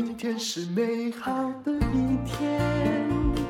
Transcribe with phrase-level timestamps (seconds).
[0.00, 2.60] 今天是美好的一天。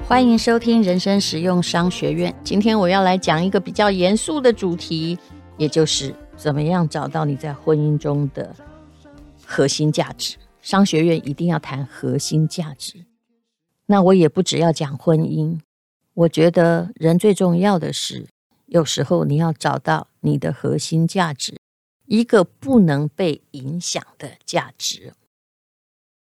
[0.06, 2.35] 欢迎收听人生实用商学院。
[2.43, 5.19] 今天我要来讲一个比较严肃的主题，
[5.58, 8.56] 也就是怎么样找到你在婚姻中的
[9.45, 10.38] 核心价值。
[10.63, 13.04] 商学院一定要谈核心价值。
[13.85, 15.60] 那我也不只要讲婚姻，
[16.15, 18.27] 我觉得人最重要的是，
[18.65, 21.59] 有时候你要找到你的核心价值，
[22.06, 25.12] 一个不能被影响的价值。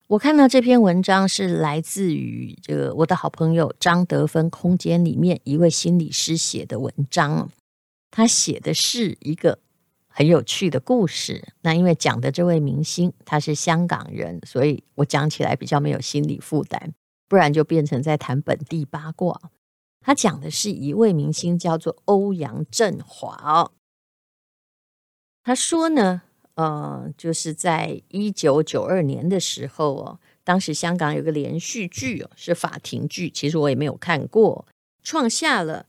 [0.08, 7.50] 我看到这篇文章是来自于这个我的好朋友张德芬空间里面一位心理师写的文章，
[8.10, 9.58] 他写的是一个
[10.08, 11.52] 很有趣的故事。
[11.60, 16.92] 那因为讲的这位明星他是香港人，所以我讲起来比较没有心理负担，
[17.28, 19.38] 不然就变成在谈本地八卦。
[20.00, 23.72] 他讲的是一位明星叫做欧阳震华，
[25.42, 26.22] 他说呢。
[26.58, 34.66] 呃，就是在一九九二年的时候哦，当时香港有个连续剧哦，是法庭剧，其实我也没有看过，
[35.04, 35.86] 创下了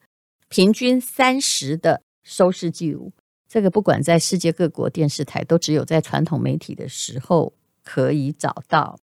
[0.47, 3.11] 平均三十的收视记录。
[3.47, 7.51] 这个不管在世界各国电视台，都只有在传统媒体的时候
[7.83, 8.99] 可以找到。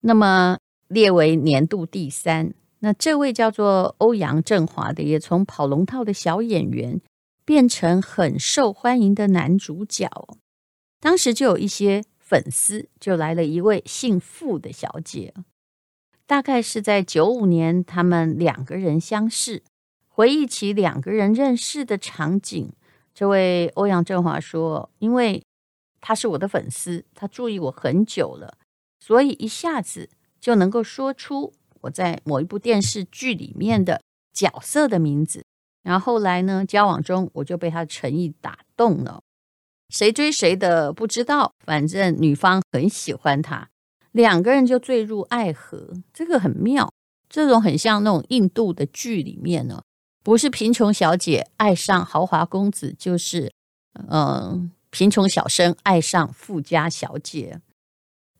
[0.00, 0.56] 那么
[0.88, 2.54] 列为年度第三。
[2.78, 6.98] 那这位叫做欧阳震华的，也从跑龙套的小演员
[7.44, 10.08] 变成很受欢迎的男主角。
[11.00, 15.32] 当时就有一些粉丝就来了一位姓傅的小姐，
[16.26, 19.62] 大概是在九五年，他们两个人相识，
[20.08, 22.72] 回忆起两个人认识的场景。
[23.14, 25.42] 这位欧阳震华说：“因为
[26.00, 28.58] 他是我的粉丝，他注意我很久了，
[29.00, 31.52] 所以一下子就能够说出
[31.82, 34.02] 我在某一部电视剧里面的
[34.32, 35.44] 角色的名字。
[35.82, 39.22] 然后后来呢，交往中我就被他的诚意打动了。”
[39.88, 43.68] 谁追谁的不知道，反正女方很喜欢他，
[44.12, 45.94] 两个人就坠入爱河。
[46.12, 46.92] 这个很妙，
[47.28, 49.82] 这种很像那种印度的剧里面呢，
[50.22, 53.50] 不是贫穷小姐爱上豪华公子，就是
[54.10, 57.60] 嗯，贫穷小生爱上富家小姐。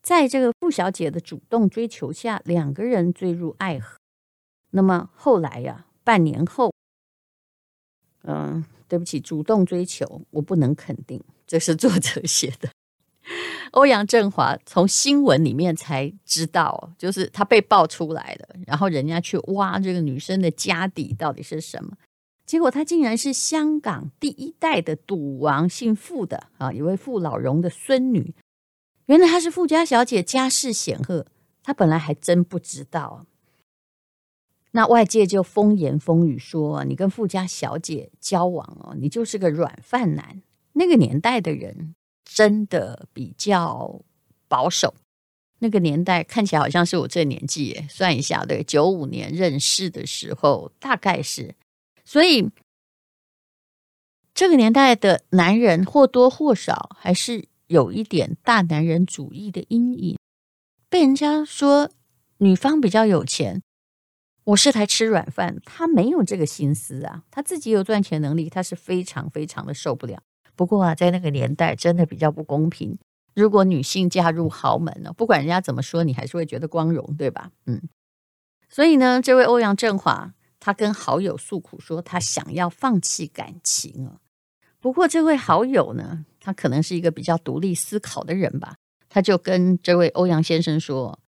[0.01, 3.97] 在这个富小姐的主动追求下，两个人坠入爱河。
[4.71, 6.71] 那么后来呀，半年后，
[8.23, 11.21] 嗯，对不起，主动追求我不能肯定。
[11.49, 12.69] 这是作者 写的。
[13.71, 21.97] 欧阳震华从新闻里面才知道，就是他被爆出来的，然后人家去挖这个女生的家底到底是什么，
[22.45, 28.35] 结果她竟然是香港第一代的赌王，姓傅的啊，一位傅老荣的孙女。
[29.07, 31.25] 原来她是富家小姐，家世显赫，
[31.63, 33.25] 她本来还真不知道。
[34.71, 40.41] 那外界就风言风语说，你跟富家小姐交往哦，你就是个软饭男。
[40.73, 44.01] 那个年代的人真的比较
[44.47, 44.95] 保守。
[45.61, 51.53] 那个年代看起来好像是我这年纪，算一下，对，九五年认识的时候大概是。
[52.05, 52.49] 所以
[54.33, 60.17] 这个年代的男人或多或少还是有一点大男人主义的阴影。
[60.89, 61.91] 被人家说
[62.37, 63.61] 女方比较有钱，
[64.45, 70.23] 我是来吃软饭，他没有这个心思啊，他自己有赚钱能力，他是非常非常的受不了。
[70.59, 72.99] 不过啊，在那个年代真的比较不公平。
[73.33, 77.51] 如果女性嫁入豪门呢，不管人家怎么说，你还是会觉得光荣，对吧？
[77.65, 77.81] 嗯。
[78.67, 84.19] 所以呢，这位欧阳震华他跟好友诉苦说，他想要放弃感情啊。
[84.81, 88.75] 不过这位好友呢，他可能是一个比较独立思考的人吧，
[89.07, 91.19] 他就跟这位欧阳先生说：“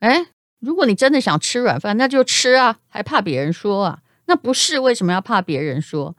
[0.00, 4.00] 哎，如果你真的想吃软饭，那就吃啊，还怕别人说啊？
[4.24, 6.16] 那不是为什么要怕别人说？”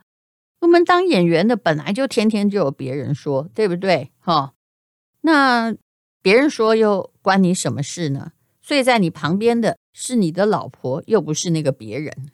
[0.62, 4.12] 我们当演员的本来就天天就有别人说，对不对？
[4.20, 4.54] 哈、
[5.22, 5.74] 那
[6.22, 8.30] 别人说又关你什么事呢？
[8.60, 12.30] 睡在你旁边的是你的老婆，又不是那个别人。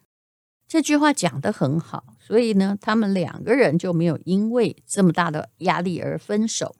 [0.66, 6.76] 这句话讲得很好，所以呢，他们两个人就没有因为这么大的压力而分手。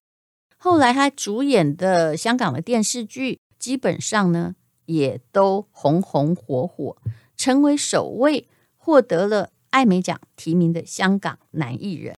[0.59, 4.55] 后来他主演的香港的电视剧，基本上呢
[4.85, 6.99] 也都红红火火，
[7.39, 8.47] 成为首位
[8.77, 9.49] 获得了。
[9.71, 12.17] 艾美奖提名的香港男艺人，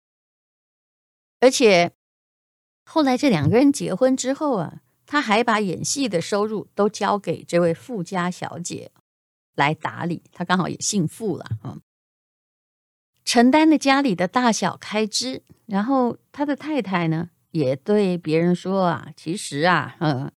[1.39, 1.91] 而且
[2.85, 8.91] 后来这两个人结婚之后啊，他还把演戏的收入都交给这位富家小姐
[9.55, 11.79] 来打理，他刚好也姓傅了啊，
[13.25, 15.43] 承担了家里的大小开支。
[15.65, 20.31] 然后他的太太呢，也对别人说啊，其实啊，嗯，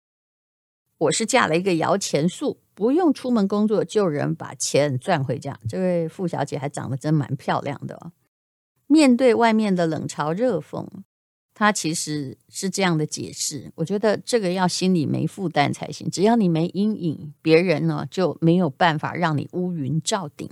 [0.98, 2.63] 我是嫁了一个摇钱树。
[2.74, 5.58] 不用出门工作，就能把钱赚回家。
[5.68, 8.12] 这位傅小姐还长得真蛮漂亮的哦。
[8.86, 10.86] 面对外面的冷嘲热讽，
[11.54, 16.10] 她其实是这样的解释，我觉得这个要心里没负担才行。
[16.10, 20.50] 只要你没阴影，别人呢就没有办法让你乌云罩顶。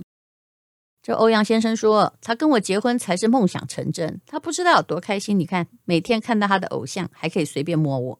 [1.01, 5.37] 这欧阳先生说，他跟我结婚才是梦想成真，他不知道有多开心。
[5.37, 8.19] 你看，每天看到他的偶像，还可以随便摸我。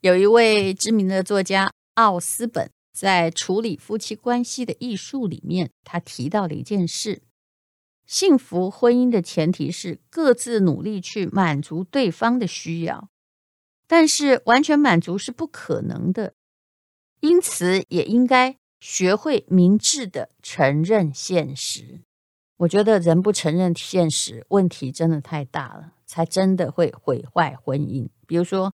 [0.00, 7.22] 有一位知名的作家奥斯本在处理夫妻关系的艺术里面，他提到了一件事。
[8.06, 13.08] 幸福婚姻的前提是各自努力去满足对方的需要，
[13.88, 16.34] 但是完全满足是不可能的，
[17.18, 22.02] 因此也应该学会明智的承认现实。
[22.58, 28.08] 我觉得人不承认现实，问题真的太大了，才真的会毁坏婚姻。
[28.24, 28.72] 比如说。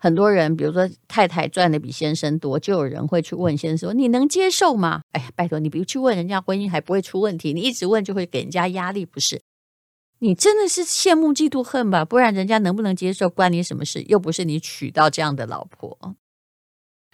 [0.00, 9.42] 很多人，比如说太太赚的比先生多，就有人会去问先生说：“你能接受吗？”哎呀，拜托你，不去问人家婚姻还不会出问题，你一直问就会给人家压力，不是？
[10.20, 12.04] 你真的是羡慕嫉妒恨吧？
[12.04, 14.02] 不然人家能不能接受关你什么事？
[14.02, 16.14] 又不是你娶到这样的老婆。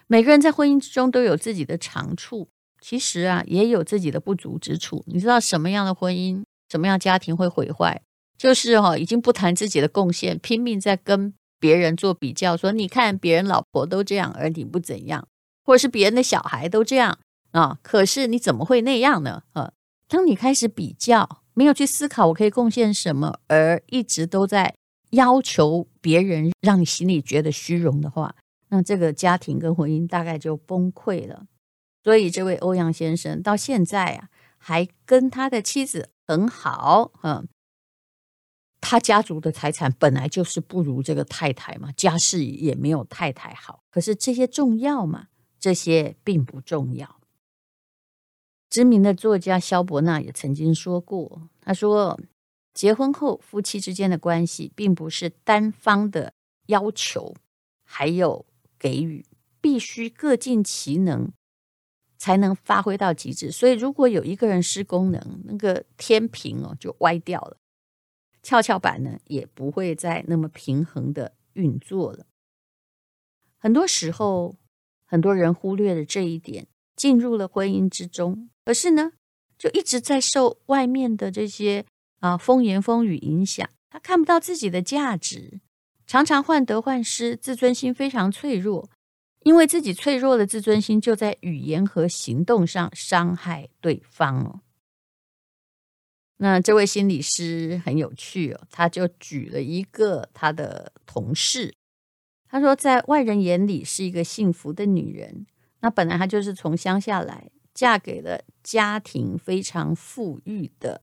[0.07, 2.49] 每个人在婚姻之中都有自己的长处，
[2.83, 5.03] 其实啊，也有自己的不足之处。
[5.07, 8.03] 你知道什么样的婚姻，什么样家庭会毁坏？
[8.37, 11.33] 就是哈、哦，已经不谈自己的贡献，拼命在跟。
[11.65, 15.27] 别人做比较，说你看别人老婆都这样，而你不怎样，
[15.65, 17.19] 或者是别人的小孩都这样
[17.53, 19.45] 啊，可是你怎么会那样呢？
[19.55, 19.73] 呃，
[20.07, 24.75] 当你开始比较，没有去思考我可以贡献什么，而一直都在
[25.13, 28.35] 要求别人，让你心里觉得虚荣的话，
[28.69, 31.47] 那这个家庭跟婚姻大概就崩溃了。
[32.03, 34.29] 所以这位欧阳先生到现在啊，
[34.59, 37.49] 还跟他的妻子很好，嗯。
[38.85, 43.83] 他家族的财产本来就是不如这个太太嘛，家世也没有太太好。
[43.91, 45.29] 可是这些重要吗？
[45.59, 47.19] 这些并不重要。
[48.69, 52.21] 知名的作家萧伯纳也曾经说过，他说
[52.75, 56.35] ：“结婚后夫妻之间的关系，并不是单方的
[56.67, 57.35] 要求，
[57.85, 58.45] 还有
[58.79, 59.25] 给予，
[59.63, 61.33] 必须各尽其能，
[62.19, 63.51] 才能发挥到极致。
[63.51, 67.57] 所以，如果有一个人失功能，那个天平哦就歪掉了。”
[68.45, 72.27] 跷跷板呢，也不会再那么平衡的运作了。
[73.59, 74.55] 很多时候，
[75.07, 79.13] 很多人忽略了这一点，进入了婚姻之中，可是呢，
[79.59, 81.87] 就一直在受外面的这些
[82.21, 85.61] 啊风言风语影响，他看不到自己的价值，
[86.07, 88.91] 常常患得患失，自尊心非常脆弱，
[89.41, 94.61] 因为自己脆弱的自尊心，就在语言和行动上伤害对方哦。
[96.45, 101.75] 那这位心理师很有趣哦，他就举了一个他的同事，
[102.51, 105.47] 他说，在外人眼里是一个幸福的女人。
[105.81, 111.01] 那本来她就是从乡下来，嫁给了家庭非常富裕的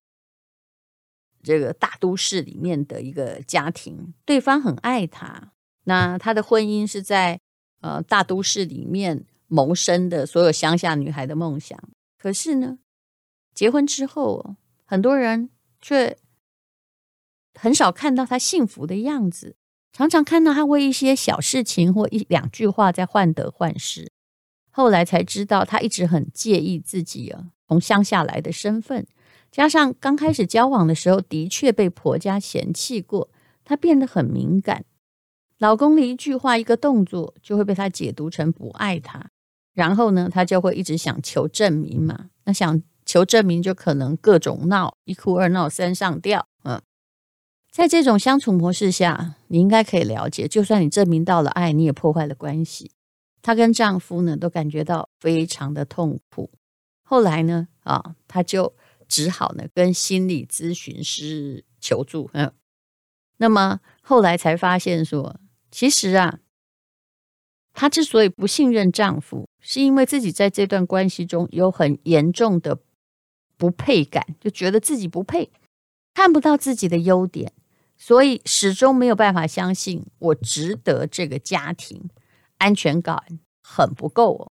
[1.41, 5.53] 这个大都市里面的一个家庭，对方很爱她。
[5.85, 7.39] 那她的婚姻是在
[7.79, 11.75] 呃大都市里面谋生的所有乡下女孩的梦想。
[12.19, 12.77] 可是呢，
[13.55, 14.55] 结婚之后。
[14.91, 15.49] 很多人
[15.81, 16.17] 却
[17.57, 19.55] 很少看到他幸福的样子，
[19.93, 24.11] 常常看到他为一些小事情或一两句话在患得患失。
[24.69, 29.07] 后来才知道，他一直很介意自己啊从乡下来的身份，
[29.49, 33.29] 加上刚开始交往的时候的确被婆家嫌弃过，
[33.63, 34.83] 他变得很敏感。
[35.57, 39.29] 老公的一句话、一个动作就会被他解读成不爱他，
[39.73, 42.83] 然后呢，他就会一直想求证明嘛，那想。
[43.11, 46.47] 求证明就可能各种闹，一哭二闹三上吊。
[46.63, 46.81] 嗯，
[47.69, 52.91] 在这种相处模式下，你应该可以了解，就算你证明到了爱，你也破坏了关系。
[53.41, 56.51] 她跟丈夫呢都感觉到非常的痛苦。
[57.03, 58.73] 后来呢，啊，她就
[59.09, 62.29] 只好呢跟心理咨询师求助。
[62.31, 62.53] 嗯，
[63.39, 65.37] 那么后来才发现说，
[65.69, 66.39] 其实啊，
[67.73, 72.79] 她之所以不信任丈夫，是因为自己在这段关系中有很严重的。
[73.61, 75.51] 不配感，就觉得自己不配，
[76.15, 77.53] 看不到自己的优点，
[77.95, 82.09] 所以始终没有办法相信我值得这个家庭，
[82.57, 83.21] 安全感
[83.61, 84.51] 很不够哦。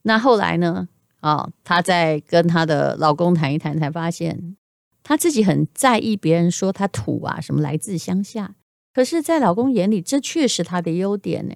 [0.00, 0.88] 那后来呢？
[1.20, 4.56] 啊、哦，她在跟她的老公谈一谈，才发现
[5.02, 8.54] 她自己很在意别人说她土啊，什么来自乡下。
[8.94, 11.54] 可是，在老公眼里，这确是她的优点呢。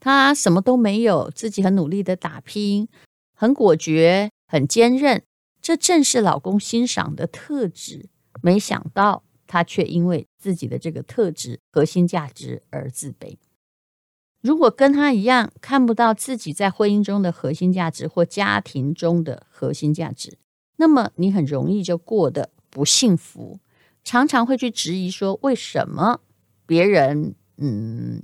[0.00, 2.88] 她什么都没有，自己很努力的打拼，
[3.34, 5.22] 很果决，很坚韧。
[5.66, 8.08] 这正是老公欣赏的特质，
[8.40, 13.36] 没想到她却因为自己的这个特质、核心价值而自卑。
[14.40, 20.38] 如果跟她一样看不到自己在婚姻中的核心价值或家庭中的核心价值，
[20.76, 23.58] 那么你很容易就过得不幸福。
[24.04, 26.20] 常常会去质疑说，为什么
[26.64, 28.22] 别人嗯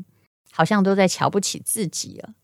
[0.53, 2.35] 好像都在瞧不起自己啊？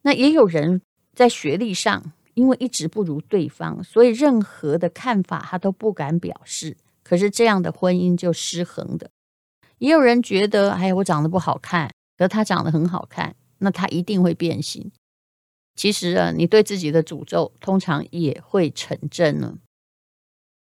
[0.00, 0.80] 那也有人
[1.14, 6.76] 在学历上，因为一直不如对方，所以任何的看法他都不敢表示。
[7.02, 9.10] 可是这样的婚姻就失衡的。
[9.78, 14.90] 也有人觉得，哎，我长得不好看，可他长得很好看，那他一定会变心。
[15.74, 19.58] 其实啊，你对自己的诅咒通常也会成真呢。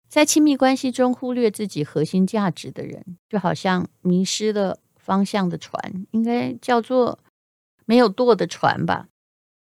[0.07, 7.19] 在亲密关系中忽略自己核心价值的人，就好像迷失了方向的船，应该叫做
[7.85, 9.09] 没有舵的船吧。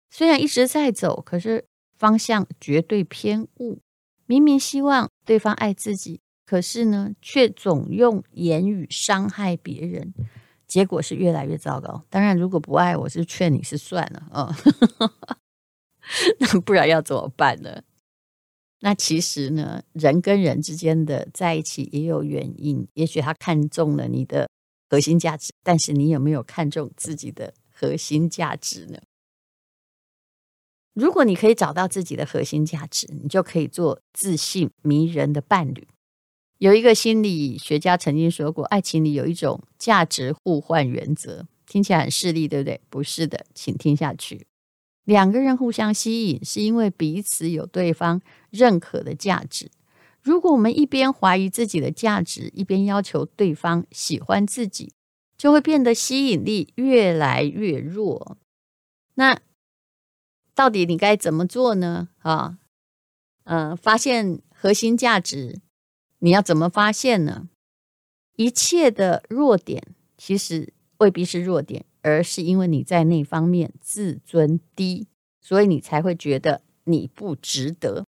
[0.10, 1.66] 虽然一直在走，可是
[2.02, 3.80] 方向绝对偏误。
[4.26, 10.12] 明明希望对方爱自己，可是呢，却总用言语伤害别人，
[10.68, 12.04] 结果是越来越糟糕。
[12.10, 14.50] 当然，如果不爱我，是劝你是算了啊。
[14.50, 15.30] 哦、
[16.42, 17.84] 那不然要怎么办呢？
[18.80, 22.88] 那其实呢，人跟人之间的在一起也有原因。
[22.96, 24.50] 也许他看中了你的
[24.90, 28.98] 核心价值，但是你有没有看中自己的核心价值呢？
[30.94, 35.88] 如果你可以找到自己的核心价值，你就可以做自信迷人的伴侣。
[36.58, 42.82] 有一个心理学家曾经说过，爱情里有一种价值互换原则，听起来很势利，对不对？
[42.90, 44.46] 不是的，请听下去。
[45.06, 48.22] 两个人互相吸引，是因为彼此有对方
[48.52, 49.72] 认可的价值。
[50.22, 54.92] 如果我们一边怀疑自己的价值，一边要求对方喜欢自己，
[55.36, 58.38] 就会变得吸引力越来越弱。
[59.16, 59.40] 那
[60.62, 62.10] 到底你该怎么做呢？
[62.20, 62.60] 啊，
[63.46, 65.60] 嗯，发现核心价值，
[66.20, 67.50] 你要怎么发现呢？
[68.36, 69.82] 一切的弱点
[70.20, 75.08] 其实未必是弱点，而是因为你在那方面自尊低，
[75.42, 78.06] 所以你才会觉得你不值得。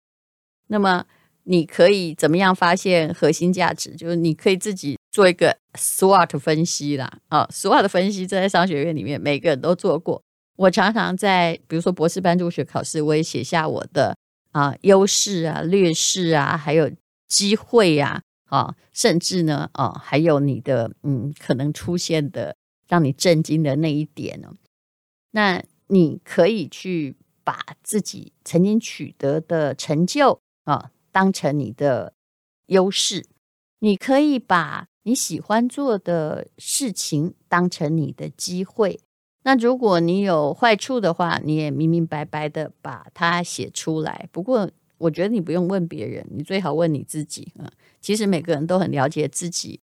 [0.67, 1.07] 那么
[1.45, 3.95] 你可以怎么样发现核心价值？
[3.95, 7.17] 就是你可以自己做一个 SWOT 分析啦。
[7.29, 10.21] 啊，SWOT 分析这在商学院里面每个人都做过。
[10.55, 14.15] 我常常在，比如说博士班入学考试，我也写下我的
[14.51, 16.91] 啊优势啊、劣势啊，还有
[17.27, 22.55] 机会呀，啊，甚至呢，啊，还有你的嗯可能出现的
[22.87, 24.53] 让你震惊的那一点呢。
[25.31, 32.13] 那你可以去把自己曾经取得的成就啊当成你的
[32.67, 33.25] 优势，
[33.79, 38.99] 你可以把你喜欢做的事情当成你的机会。
[39.43, 44.27] 那如果你有坏处的话，你也明明白白的把它写出来。
[44.31, 47.71] 不过，我觉得你不用问别人，你最好问你自己啊。
[47.99, 49.81] 其实每个人都很了解自己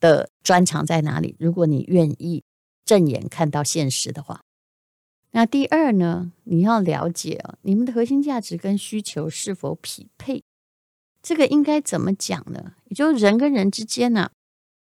[0.00, 1.36] 的专长在哪里。
[1.38, 2.42] 如果你愿意
[2.84, 4.40] 正眼看到现实的话，
[5.32, 10.42] 那第二呢，你要了解啊，你们的核心价值跟需求是否匹配？
[11.22, 12.72] 这个应该怎么讲呢？
[12.86, 14.30] 也就是人跟人之间呢，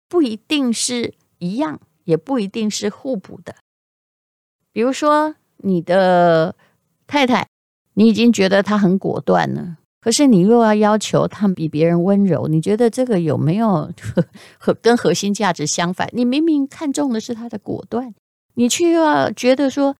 [0.07, 3.55] 不一定是一样，也不一定是互补的。
[4.77, 6.53] 比如说，你的
[7.07, 7.47] 太太，
[7.95, 13.91] 你已经觉得她很果断了，可是你又要要求她比别人温柔，你觉得这个有没有
[14.59, 16.07] 和跟核心价值相反？
[16.13, 18.13] 你明明看中的是她的果断，
[18.53, 19.95] 你却又要觉得说，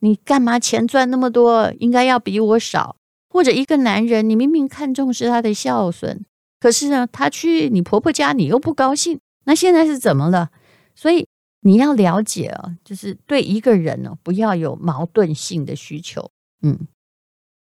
[0.00, 2.96] 你干嘛钱赚那么多，应该要比我少？
[3.28, 6.24] 或者一个男人，你明明看中是他的孝顺，
[6.58, 10.48] 可是呢，他去你婆婆家，你又不高兴，那现在是怎么了？
[10.94, 11.26] 所以。
[11.64, 16.30] 你要了解啊，就是对一个人呢，不要有矛盾性的需求。
[16.60, 16.88] 嗯，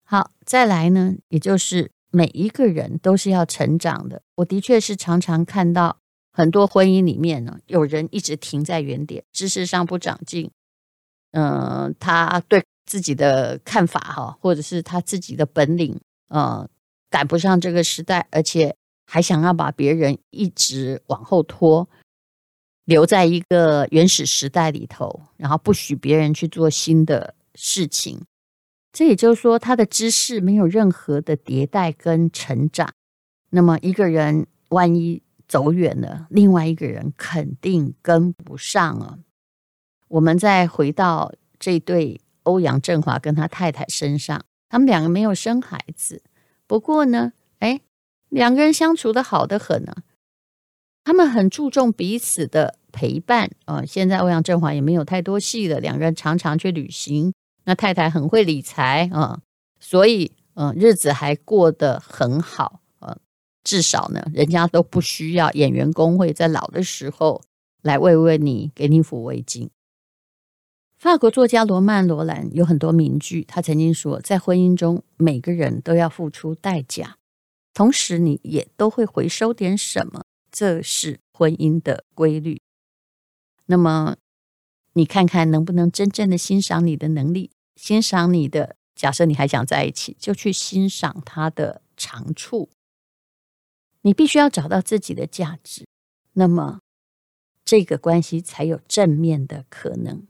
[0.06, 4.22] 好，再来呢，也就是每一个人都是要成长的。
[4.36, 5.98] 我的确是常常看到
[6.32, 10.50] 很多婚姻里面呢，有人一直停在原点，知识上不长进。
[11.32, 16.68] 嗯、他对自己的看法哈，或者是他自己的本领，呃，
[17.10, 18.76] 赶不上这个时代，而且
[19.06, 21.90] 还想要把别人一直往后拖。
[22.90, 28.20] 留在一个原始时代里头，然后不许别人去做新的事情。
[28.92, 32.92] 这也就是说，他的知识没有任何的迭代跟成长。
[33.52, 39.20] 那么，一个人万一走远了，另外一个人肯定跟不上啊。
[40.08, 46.24] 我们再回到这对欧阳震华跟他太太身上，他们两个没有生孩子，
[46.66, 47.82] 不过呢，哎，
[48.30, 49.94] 两个人相处的好得很呢。
[51.04, 57.34] 他们很注重彼此的陪伴啊、现在欧阳震华也没有太多戏了，两个人常常去旅行。
[57.66, 59.42] 那太太很会理财啊、
[59.80, 63.18] 所以嗯、日子还过得很好啊、
[63.64, 67.42] 至少呢，人家都不需要演员工会在老的时候
[67.82, 69.70] 来慰问你，给你抚慰金。
[70.98, 77.16] 法国作家罗曼·罗兰有很多名句，他曾经说，在婚姻中，每个人都要付出代价。
[77.74, 82.60] 同时你也都会回收点什么，这是婚姻的规律。
[83.72, 84.18] 那么，
[84.94, 88.76] 你看看能不能真正的欣赏你的能力，欣赏你的。
[88.96, 92.70] 假设你还想在一起，就去欣赏他的长处。
[94.02, 95.88] 你必须要找到自己的价值，
[96.34, 96.80] 那么
[97.64, 100.26] 这个关系才有正面的可能。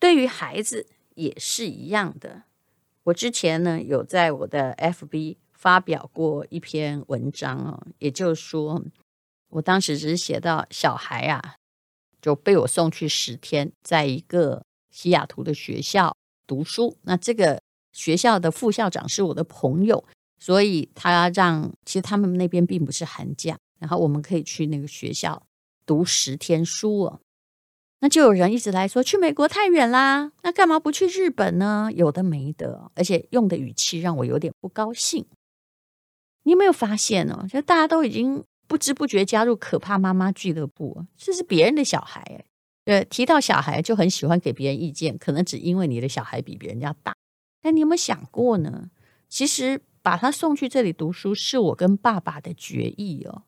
[0.00, 2.44] 对于孩子也是一样的。
[3.04, 8.82] 我之前呢有在我的 FB 发表过一篇文章哦，也就是说，
[9.50, 11.56] 我当时只是写到小孩啊
[12.20, 16.96] 就被我送去十天，在一个西雅图的学校读书。
[17.02, 17.60] 那这个。
[17.92, 20.04] 学校的副校长是我的朋友，
[20.38, 25.42] 所以他让其实他们那边并不是寒假，然后我们可以去那个学校
[25.84, 27.20] 读十天书哦。
[27.98, 31.90] 那就有人一直来说去美国太远啦，那干嘛不去日本呢？
[31.92, 35.26] 有的没的，而且用的语气让我有点不高兴。
[36.44, 37.44] 你有没有发现哦？
[37.48, 42.44] 就大家都已经不知不觉加入可怕妈妈俱乐部，这是别人的小孩哎。
[42.84, 47.12] 对，提到小孩就很喜欢给别人意见，可能只因为你的小孩比别人家大。
[47.60, 48.90] 但你有没有想过呢？
[49.28, 53.42] 其实把他送去这里读书是我跟爸爸的决议哦。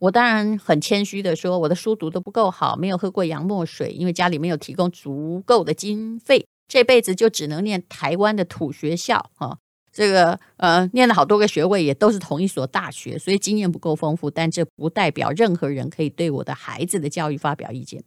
[0.00, 9.56] 我当然很谦虚的说，我的书读得不够好，没有喝过洋墨水，因为家里没有提供足够的经费，这辈子就只能念台湾的土学校啊。
[9.92, 14.30] 这个呃，念了好多个学位，也都是同一所大学，所以经验不够丰富。
[14.30, 18.02] 但这不代表任何人可以对我的孩子的教育发表意见。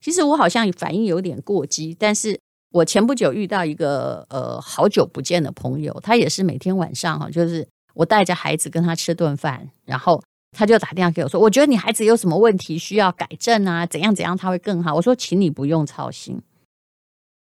[0.00, 2.38] 其实我好像反应有点过激，但是。
[2.72, 16.42] 我前不久遇到一个呃好久不见的朋友，他也是每天晚上哈，就是我带着孩子跟他吃顿饭，然后他就打电话给我说：“我觉得你孩子有什么问题需要改正啊，怎样怎样他会更好。”我说：“请你不用操心，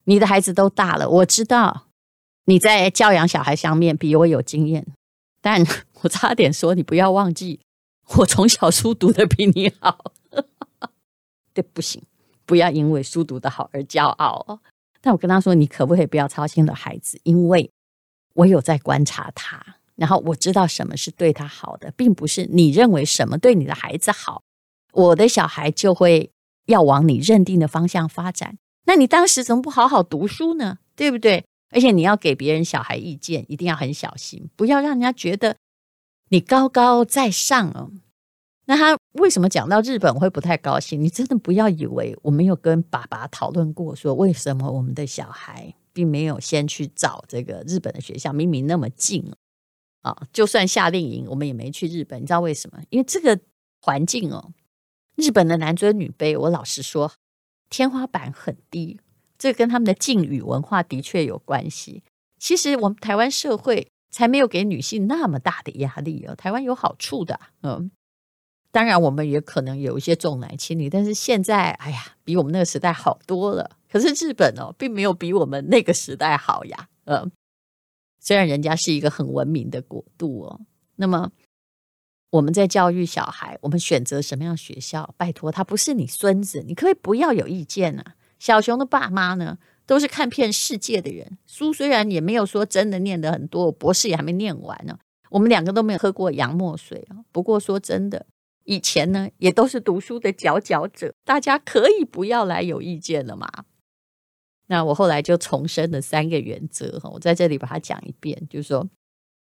[0.04, 1.86] 你的孩子都大了，我知道
[2.44, 4.86] 你在教养小孩上面比我有经验，
[5.40, 5.64] 但
[6.02, 7.60] 我差点说你不要忘记，
[8.18, 10.12] 我从小书读的比你好，
[11.54, 12.02] 对，不行，
[12.44, 14.60] 不要因为书读得好而骄傲哦。”
[15.00, 17.20] 但我跟他说：“你可不可以不要操心的孩子？
[17.24, 17.70] 因为
[18.34, 19.60] 我有在观察他，
[19.96, 24.42] 然后我知道什么是对他好的，并不是你认为什么对你的孩子好，
[24.92, 26.30] 我的小孩就会
[26.66, 28.58] 要往你认定的方向发展。
[28.84, 30.78] 那你当时怎么不好好读书呢？
[30.94, 31.44] 对不对？
[31.72, 35.56] 而且你要给别人小孩意见，一定要很小心，不要让人家觉得
[36.28, 37.90] 你高高在上哦。”
[38.66, 41.02] 那他为什么讲到日本会不太高兴？
[41.02, 49.32] 你真的不要以为我没有跟爸爸讨论过，说为什么我们的小孩并没有先去找这个日本的学校，明明那么近
[50.02, 50.16] 啊！
[50.32, 52.22] 就算夏令营，我们也没去日本。
[52.22, 52.80] 你知道为什么？
[52.90, 53.38] 因为这个
[53.80, 54.52] 环境哦，
[55.16, 57.12] 日本的男尊女卑，我老实说，
[57.68, 59.00] 天花板很低。
[59.42, 62.04] 这跟他们的敬语文化的确有关系。
[62.38, 67.90] 其实我们台湾社会才没有给女性那么大的压力哦，台湾有好处的，嗯。
[68.70, 73.76] 当然，我们也可能有一些重男轻女，但是现在，哎呀，比我们那个时代好多了。
[73.90, 76.88] 可是日本哦，并没有比我们那个时代好呀。
[77.06, 77.28] 嗯，
[78.20, 80.60] 虽然人家是一个很文明的国度哦，
[80.94, 81.32] 那么
[82.30, 85.12] 我们在教育小孩，我们选择什么样学校？
[85.18, 88.14] 拜托，他不是你孙子，你可不可以不要有意见啊？
[88.42, 94.98] 小熊的爸妈呢，都是看遍世界的人，书虽然也没有说真的念得很多，博士也还没念完呢。
[95.30, 97.22] 我们两个都没有喝过洋墨水啊。
[97.30, 98.26] 不过说真的。
[98.64, 103.48] 以前呢，也都是读书的佼佼者，大家可以不要来有意见了嘛。
[104.66, 108.88] 那我后来就重申了三个原则哈，我在这里把它讲一遍，就是说，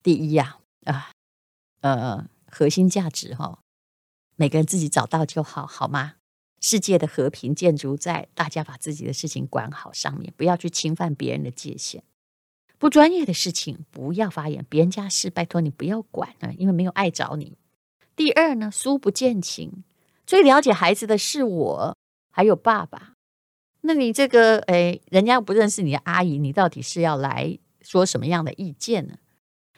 [0.03, 1.09] 第一呀，啊，
[1.81, 3.57] 呃，核心价值哈，
[4.35, 6.17] 每个人自己找到就好，好吗？
[6.67, 12.03] 世界的和平建筑在大家把自己的事情管好上面，不要去侵犯别人的界限。
[12.79, 17.55] 不专业的事情不要发言，别人家事拜托你不要管啊，因为没有碍着你。
[18.15, 19.83] 第二呢，书不见情，
[20.25, 21.95] 最了解孩子的是我，
[22.31, 23.13] 还有爸爸。
[23.81, 29.19] 那你这个，哎，人家不认识你的阿姨，你到底是要来说什么样的意见呢？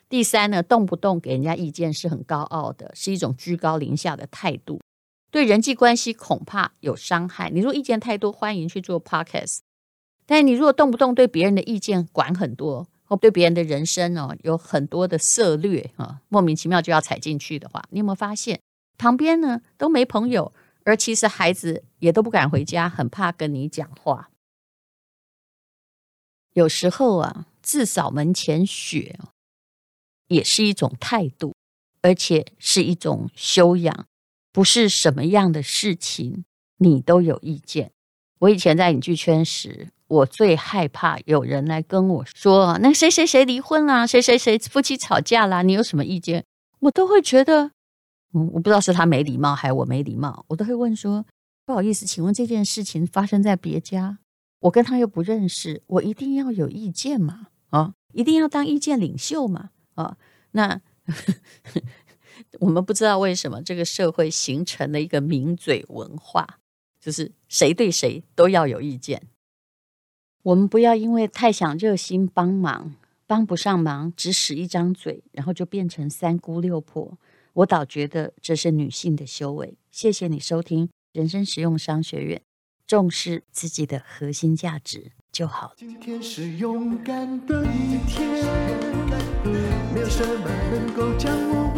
[0.08, 4.80] 第三呢，动不动给人家意见是很高傲的，是一种居高临下的态度，
[5.32, 7.50] 对人际关系恐怕有伤害。
[7.50, 9.60] 你如果意见太多，欢迎去做 podcast，
[10.26, 12.88] 但你如果动不动对别人的意见管很多。
[13.10, 18.60] 或对别人的人生哦，有很多的策略啊，莫名其妙就要踩进去的话，你有没有发现
[18.98, 20.52] 旁边呢都没朋友，
[20.84, 24.30] 而其实孩子也都不敢回家，很怕跟你讲话。
[26.52, 29.18] 有时候啊，自扫门前雪
[30.28, 31.56] 也是一种态度，
[32.02, 34.06] 而且是一种修养，
[34.58, 36.44] 不是什么样的事情
[36.78, 37.92] 你都有意见。
[38.40, 39.90] 我以前在影剧圈时。
[40.08, 46.46] 我最害怕有人来跟我说：“那谁谁谁离婚啦，谁谁谁夫妻吵架啦，你有什么意见？”
[46.80, 47.72] 我都会觉得，
[48.34, 51.26] 嗯，我不知道是他没礼貌还是我没礼貌，我都会问说，
[51.66, 54.20] 不好意思，请问这件事情发生在别家，
[54.62, 57.48] 我跟他又不认识，我一定要有意见吗？
[57.72, 59.72] 啊，一定要当意见领袖吗？
[59.96, 60.16] 啊，
[60.52, 60.80] 那
[62.60, 66.60] 我们不知道为什么这个社会形成了一个名嘴文化，
[67.00, 69.22] 就是谁对谁都要有意见。
[70.44, 72.96] 我们不要因为太想热心帮忙，
[73.26, 77.18] 帮不上忙，只使一张嘴，然后就变成三姑六婆。
[77.54, 79.78] 我倒觉得这是女性的修为。
[79.92, 82.42] 谢谢你收听人生实用商学院，
[82.86, 85.74] 重视自己的核心价值就好。
[85.76, 88.30] 今天是勇敢的一天，
[89.94, 91.74] 没有什么能够将我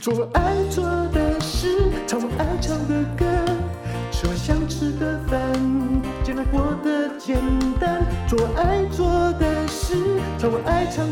[0.00, 0.82] 做爱做
[1.12, 1.68] 的事，
[2.06, 3.26] 唱我爱唱的歌，
[4.10, 5.40] 吃我想吃的饭，
[6.24, 7.36] 简单过得简
[7.78, 8.02] 单。
[8.26, 9.94] 做爱做的事，
[10.38, 11.06] 唱我爱唱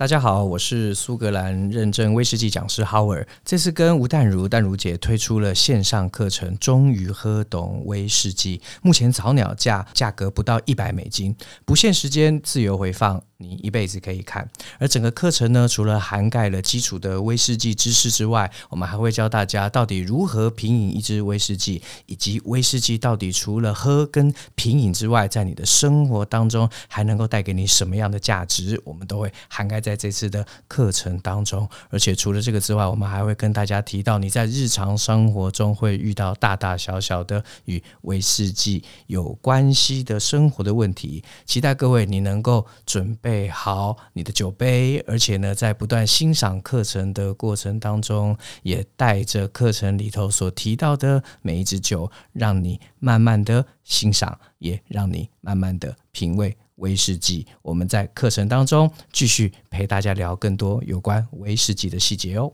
[0.00, 3.26] 大家好，我是苏格兰认证威士忌讲师 Howard。
[3.44, 11.36] 这次跟吴淡如淡如姐推出了线上课程《终于喝懂威士忌》，目前早鸟价价格不到一百美金，
[11.66, 13.22] 不限时间，自由回放。
[13.40, 14.46] 你一辈子可以看，
[14.78, 31.66] 而整个课程呢，除了涵盖了基础的威士忌知识之外，我们还会教大家到底如何品饮一支威士忌，以及威士忌到底除了喝跟品饮之外，在你的生活当中还能够带给你什么样的价值，我们都会涵盖在这次的课程当中。
[31.88, 43.29] 而且除了这个之外，我们还会跟大家提到你在日常生活中会遇到大大小小的与威士忌有关系的生活的问题，期待各位你能够准备。
[43.30, 57.46] 备好你的酒杯，而且呢，在不断欣赏课程的过程当中，也带着课程里头所提到的每一支酒，让你慢慢的欣赏，也让你慢慢的品味威士忌。
[57.62, 62.52] 我们在课程当中继续陪大家聊更多有关威士忌的细节哦。